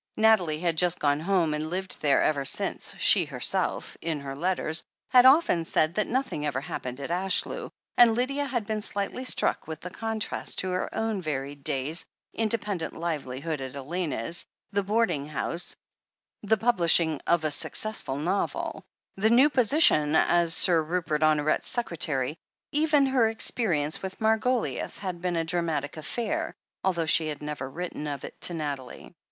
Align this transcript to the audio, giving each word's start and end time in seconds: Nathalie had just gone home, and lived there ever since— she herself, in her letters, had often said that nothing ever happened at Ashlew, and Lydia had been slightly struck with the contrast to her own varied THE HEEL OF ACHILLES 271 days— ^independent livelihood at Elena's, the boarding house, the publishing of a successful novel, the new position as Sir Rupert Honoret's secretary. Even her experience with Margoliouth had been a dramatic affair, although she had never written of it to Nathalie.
Nathalie 0.17 0.59
had 0.59 0.79
just 0.79 0.97
gone 0.99 1.19
home, 1.19 1.53
and 1.53 1.69
lived 1.69 2.01
there 2.01 2.23
ever 2.23 2.43
since— 2.43 2.95
she 2.97 3.23
herself, 3.25 3.95
in 4.01 4.19
her 4.21 4.35
letters, 4.35 4.83
had 5.09 5.27
often 5.27 5.63
said 5.63 5.93
that 5.93 6.07
nothing 6.07 6.43
ever 6.43 6.59
happened 6.59 6.99
at 6.99 7.11
Ashlew, 7.11 7.69
and 7.97 8.15
Lydia 8.15 8.45
had 8.47 8.65
been 8.65 8.81
slightly 8.81 9.23
struck 9.23 9.67
with 9.67 9.79
the 9.81 9.91
contrast 9.91 10.57
to 10.57 10.71
her 10.71 10.89
own 10.91 11.21
varied 11.21 11.63
THE 11.63 11.71
HEEL 11.71 11.81
OF 11.81 11.85
ACHILLES 11.85 12.05
271 12.33 12.49
days— 12.49 12.89
^independent 12.89 12.99
livelihood 12.99 13.61
at 13.61 13.75
Elena's, 13.75 14.45
the 14.71 14.81
boarding 14.81 15.27
house, 15.27 15.75
the 16.41 16.57
publishing 16.57 17.21
of 17.27 17.43
a 17.43 17.51
successful 17.51 18.17
novel, 18.17 18.83
the 19.17 19.29
new 19.29 19.51
position 19.51 20.15
as 20.15 20.55
Sir 20.55 20.81
Rupert 20.81 21.21
Honoret's 21.21 21.67
secretary. 21.67 22.39
Even 22.71 23.05
her 23.05 23.29
experience 23.29 24.01
with 24.01 24.19
Margoliouth 24.19 24.97
had 24.97 25.21
been 25.21 25.35
a 25.35 25.43
dramatic 25.43 25.95
affair, 25.95 26.55
although 26.83 27.05
she 27.05 27.27
had 27.27 27.43
never 27.43 27.69
written 27.69 28.07
of 28.07 28.23
it 28.25 28.41
to 28.41 28.55
Nathalie. 28.55 29.13